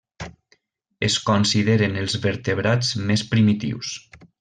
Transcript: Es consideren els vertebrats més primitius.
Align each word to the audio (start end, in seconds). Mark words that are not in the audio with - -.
Es 1.09 1.17
consideren 1.27 2.01
els 2.05 2.17
vertebrats 2.25 2.91
més 3.13 3.29
primitius. 3.35 3.97